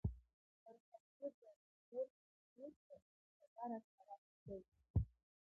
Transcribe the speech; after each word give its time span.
Рхатә 0.73 1.11
џьыбаз 1.17 1.61
урҭ 1.97 2.13
фҩышәо, 2.51 2.97
асакарахь 3.27 3.89
ҳа 3.95 4.03
ҳаргоит. 4.07 4.67